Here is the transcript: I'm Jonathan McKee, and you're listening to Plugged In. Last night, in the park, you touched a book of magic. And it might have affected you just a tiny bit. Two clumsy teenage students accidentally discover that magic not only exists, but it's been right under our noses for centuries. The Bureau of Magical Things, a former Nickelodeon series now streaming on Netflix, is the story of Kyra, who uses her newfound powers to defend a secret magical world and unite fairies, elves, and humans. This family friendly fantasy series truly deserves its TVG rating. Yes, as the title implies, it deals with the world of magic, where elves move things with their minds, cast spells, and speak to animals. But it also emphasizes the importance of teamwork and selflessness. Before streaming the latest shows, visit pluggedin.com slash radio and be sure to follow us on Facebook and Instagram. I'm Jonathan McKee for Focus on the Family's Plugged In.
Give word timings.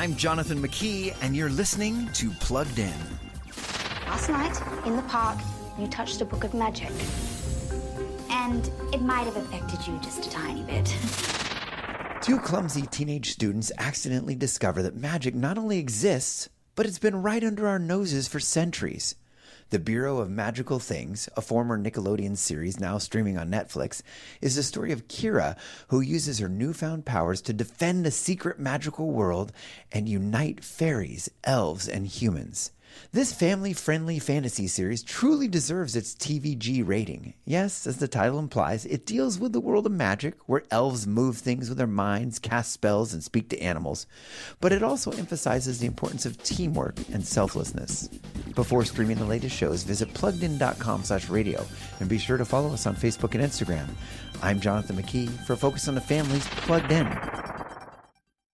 I'm 0.00 0.16
Jonathan 0.16 0.62
McKee, 0.62 1.14
and 1.20 1.36
you're 1.36 1.50
listening 1.50 2.08
to 2.14 2.30
Plugged 2.30 2.78
In. 2.78 2.94
Last 4.06 4.30
night, 4.30 4.58
in 4.86 4.96
the 4.96 5.02
park, 5.02 5.38
you 5.78 5.86
touched 5.88 6.22
a 6.22 6.24
book 6.24 6.42
of 6.42 6.54
magic. 6.54 6.90
And 8.30 8.70
it 8.94 9.02
might 9.02 9.24
have 9.24 9.36
affected 9.36 9.86
you 9.86 10.00
just 10.02 10.24
a 10.24 10.30
tiny 10.30 10.62
bit. 10.62 10.86
Two 12.22 12.38
clumsy 12.38 12.86
teenage 12.86 13.32
students 13.32 13.70
accidentally 13.76 14.34
discover 14.34 14.82
that 14.84 14.96
magic 14.96 15.34
not 15.34 15.58
only 15.58 15.76
exists, 15.76 16.48
but 16.76 16.86
it's 16.86 16.98
been 16.98 17.20
right 17.20 17.44
under 17.44 17.68
our 17.68 17.78
noses 17.78 18.26
for 18.26 18.40
centuries. 18.40 19.16
The 19.70 19.78
Bureau 19.78 20.18
of 20.18 20.28
Magical 20.28 20.80
Things, 20.80 21.28
a 21.36 21.40
former 21.40 21.78
Nickelodeon 21.78 22.36
series 22.36 22.80
now 22.80 22.98
streaming 22.98 23.38
on 23.38 23.52
Netflix, 23.52 24.02
is 24.40 24.56
the 24.56 24.64
story 24.64 24.90
of 24.90 25.06
Kyra, 25.06 25.56
who 25.88 26.00
uses 26.00 26.40
her 26.40 26.48
newfound 26.48 27.04
powers 27.04 27.40
to 27.42 27.52
defend 27.52 28.04
a 28.04 28.10
secret 28.10 28.58
magical 28.58 29.12
world 29.12 29.52
and 29.92 30.08
unite 30.08 30.64
fairies, 30.64 31.30
elves, 31.44 31.86
and 31.86 32.08
humans. 32.08 32.72
This 33.12 33.32
family 33.32 33.72
friendly 33.72 34.18
fantasy 34.18 34.66
series 34.66 35.04
truly 35.04 35.46
deserves 35.46 35.94
its 35.94 36.16
TVG 36.16 36.84
rating. 36.84 37.34
Yes, 37.44 37.86
as 37.86 37.98
the 37.98 38.08
title 38.08 38.40
implies, 38.40 38.84
it 38.84 39.06
deals 39.06 39.38
with 39.38 39.52
the 39.52 39.60
world 39.60 39.86
of 39.86 39.92
magic, 39.92 40.34
where 40.46 40.64
elves 40.72 41.06
move 41.06 41.38
things 41.38 41.68
with 41.68 41.78
their 41.78 41.86
minds, 41.86 42.40
cast 42.40 42.72
spells, 42.72 43.14
and 43.14 43.22
speak 43.22 43.48
to 43.50 43.60
animals. 43.60 44.08
But 44.60 44.72
it 44.72 44.82
also 44.82 45.12
emphasizes 45.12 45.78
the 45.78 45.86
importance 45.86 46.26
of 46.26 46.42
teamwork 46.42 46.98
and 47.12 47.24
selflessness. 47.24 48.08
Before 48.54 48.84
streaming 48.84 49.18
the 49.18 49.24
latest 49.24 49.56
shows, 49.56 49.82
visit 49.82 50.12
pluggedin.com 50.12 51.04
slash 51.04 51.28
radio 51.28 51.64
and 52.00 52.08
be 52.08 52.18
sure 52.18 52.36
to 52.36 52.44
follow 52.44 52.72
us 52.72 52.86
on 52.86 52.96
Facebook 52.96 53.34
and 53.34 53.44
Instagram. 53.44 53.86
I'm 54.42 54.60
Jonathan 54.60 54.96
McKee 54.96 55.30
for 55.46 55.56
Focus 55.56 55.88
on 55.88 55.94
the 55.94 56.00
Family's 56.00 56.46
Plugged 56.48 56.90
In. 56.90 57.06